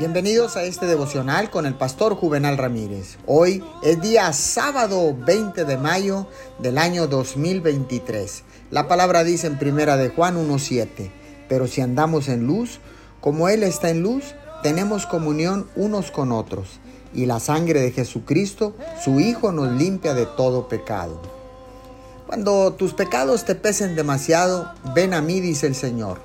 Bienvenidos 0.00 0.56
a 0.56 0.64
este 0.64 0.86
devocional 0.86 1.50
con 1.50 1.66
el 1.66 1.74
pastor 1.74 2.14
Juvenal 2.14 2.56
Ramírez. 2.56 3.18
Hoy 3.26 3.62
es 3.82 4.00
día 4.00 4.32
sábado 4.32 5.14
20 5.14 5.66
de 5.66 5.76
mayo 5.76 6.26
del 6.58 6.78
año 6.78 7.06
2023. 7.06 8.44
La 8.70 8.88
palabra 8.88 9.24
dice 9.24 9.46
en 9.46 9.58
primera 9.58 9.98
de 9.98 10.08
Juan 10.08 10.38
1:7, 10.38 11.10
pero 11.50 11.66
si 11.66 11.82
andamos 11.82 12.28
en 12.30 12.46
luz, 12.46 12.80
como 13.20 13.50
él 13.50 13.62
está 13.62 13.90
en 13.90 14.00
luz, 14.00 14.34
tenemos 14.62 15.04
comunión 15.04 15.68
unos 15.76 16.10
con 16.10 16.32
otros, 16.32 16.80
y 17.12 17.26
la 17.26 17.38
sangre 17.38 17.82
de 17.82 17.92
Jesucristo, 17.92 18.74
su 19.04 19.20
hijo 19.20 19.52
nos 19.52 19.70
limpia 19.72 20.14
de 20.14 20.24
todo 20.24 20.66
pecado. 20.66 21.20
Cuando 22.26 22.72
tus 22.72 22.94
pecados 22.94 23.44
te 23.44 23.54
pesen 23.54 23.96
demasiado, 23.96 24.72
ven 24.94 25.12
a 25.12 25.20
mí, 25.20 25.40
dice 25.40 25.66
el 25.66 25.74
Señor. 25.74 26.22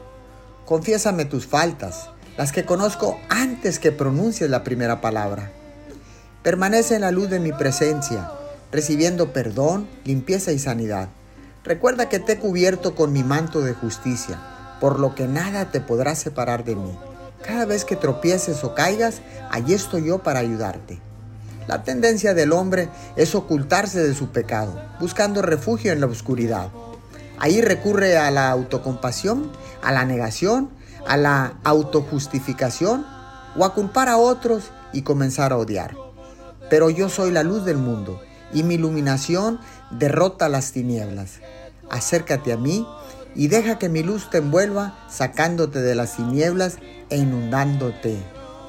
Confiésame 0.65 1.25
tus 1.25 1.45
faltas 1.45 2.14
las 2.37 2.51
que 2.51 2.65
conozco 2.65 3.19
antes 3.29 3.79
que 3.79 3.91
pronuncies 3.91 4.49
la 4.49 4.63
primera 4.63 4.99
palabra. 5.01 5.51
Permanece 6.43 6.95
en 6.95 7.01
la 7.01 7.11
luz 7.11 7.29
de 7.29 7.39
mi 7.39 7.51
presencia, 7.53 8.29
recibiendo 8.71 9.31
perdón, 9.31 9.87
limpieza 10.03 10.51
y 10.51 10.59
sanidad. 10.59 11.09
Recuerda 11.63 12.09
que 12.09 12.19
te 12.19 12.33
he 12.33 12.37
cubierto 12.37 12.93
con 12.93 13.13
mi 13.13 13.23
manto 13.23 13.61
de 13.61 13.73
justicia, 13.73 14.39
por 14.79 14.99
lo 14.99 15.15
que 15.15 15.27
nada 15.27 15.71
te 15.71 15.79
podrá 15.79 16.15
separar 16.15 16.65
de 16.65 16.75
mí. 16.75 16.97
Cada 17.43 17.65
vez 17.65 17.85
que 17.85 17.95
tropieces 17.95 18.63
o 18.63 18.75
caigas, 18.75 19.21
allí 19.49 19.73
estoy 19.73 20.07
yo 20.07 20.19
para 20.19 20.39
ayudarte. 20.39 20.99
La 21.67 21.83
tendencia 21.83 22.33
del 22.33 22.51
hombre 22.51 22.89
es 23.15 23.33
ocultarse 23.33 24.03
de 24.03 24.13
su 24.13 24.29
pecado, 24.29 24.79
buscando 24.99 25.41
refugio 25.41 25.91
en 25.91 26.01
la 26.01 26.05
oscuridad. 26.07 26.69
Ahí 27.39 27.61
recurre 27.61 28.17
a 28.17 28.29
la 28.29 28.51
autocompasión, 28.51 29.51
a 29.81 29.91
la 29.91 30.05
negación 30.05 30.69
a 31.07 31.17
la 31.17 31.53
autojustificación 31.63 33.05
o 33.57 33.65
a 33.65 33.73
culpar 33.73 34.09
a 34.09 34.17
otros 34.17 34.71
y 34.93 35.01
comenzar 35.03 35.51
a 35.51 35.57
odiar. 35.57 35.95
Pero 36.69 36.89
yo 36.89 37.09
soy 37.09 37.31
la 37.31 37.43
luz 37.43 37.65
del 37.65 37.77
mundo 37.77 38.21
y 38.53 38.63
mi 38.63 38.75
iluminación 38.75 39.59
derrota 39.91 40.49
las 40.49 40.71
tinieblas. 40.71 41.39
Acércate 41.89 42.53
a 42.53 42.57
mí 42.57 42.85
y 43.35 43.47
deja 43.47 43.77
que 43.77 43.89
mi 43.89 44.01
luz 44.01 44.29
te 44.29 44.39
envuelva 44.39 44.97
sacándote 45.09 45.81
de 45.81 45.95
las 45.95 46.15
tinieblas 46.15 46.77
e 47.09 47.17
inundándote 47.17 48.17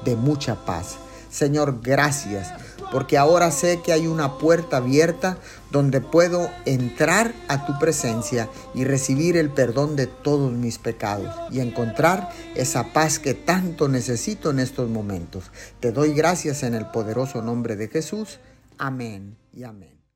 de 0.03 0.15
mucha 0.15 0.65
paz. 0.65 0.97
Señor, 1.29 1.81
gracias 1.81 2.53
porque 2.91 3.17
ahora 3.17 3.51
sé 3.51 3.81
que 3.81 3.93
hay 3.93 4.07
una 4.07 4.37
puerta 4.37 4.77
abierta 4.77 5.37
donde 5.71 6.01
puedo 6.01 6.49
entrar 6.65 7.33
a 7.47 7.65
tu 7.65 7.77
presencia 7.79 8.49
y 8.73 8.85
recibir 8.85 9.37
el 9.37 9.49
perdón 9.49 9.95
de 9.95 10.07
todos 10.07 10.51
mis 10.51 10.77
pecados 10.77 11.35
y 11.51 11.59
encontrar 11.59 12.29
esa 12.55 12.93
paz 12.93 13.19
que 13.19 13.33
tanto 13.33 13.87
necesito 13.87 14.51
en 14.51 14.59
estos 14.59 14.89
momentos. 14.89 15.51
Te 15.79 15.91
doy 15.91 16.13
gracias 16.13 16.63
en 16.63 16.73
el 16.73 16.87
poderoso 16.87 17.41
nombre 17.41 17.75
de 17.75 17.87
Jesús. 17.87 18.39
Amén 18.77 19.35
y 19.53 19.63
amén. 19.63 20.06